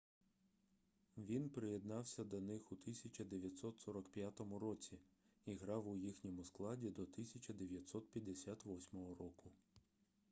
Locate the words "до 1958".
6.89-9.07